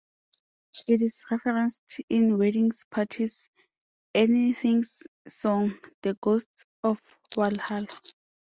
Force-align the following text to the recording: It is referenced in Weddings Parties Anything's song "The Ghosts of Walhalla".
It 0.87 1.03
is 1.03 1.23
referenced 1.29 2.01
in 2.09 2.39
Weddings 2.39 2.85
Parties 2.89 3.47
Anything's 4.15 5.03
song 5.27 5.77
"The 6.01 6.17
Ghosts 6.23 6.65
of 6.83 6.99
Walhalla". 7.35 7.87